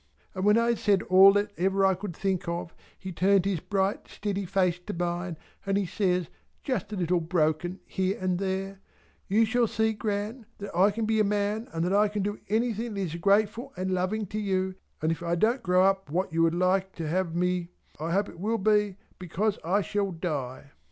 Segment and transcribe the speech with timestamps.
[0.33, 3.59] And when I had said all that ever I could think of, he turned his
[3.59, 6.27] bright steady face to mine and he says
[6.63, 8.79] just a little broken here and there
[9.27, 12.39] "You shall see Gran that I can be a man and that I can do
[12.49, 16.11] anything that is grateful and loving to you and if I don't grow up to
[16.11, 19.81] be what you would like to have me I hope it will be because I
[19.83, 20.71] shall die."